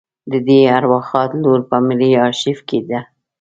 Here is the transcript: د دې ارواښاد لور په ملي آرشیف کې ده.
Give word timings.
د 0.31 0.33
دې 0.47 0.59
ارواښاد 0.77 1.29
لور 1.43 1.61
په 1.69 1.77
ملي 1.87 2.11
آرشیف 2.25 2.59
کې 2.69 2.79
ده. 2.89 2.99